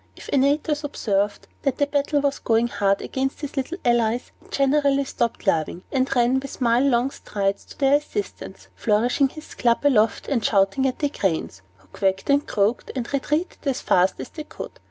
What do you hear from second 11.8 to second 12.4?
quacked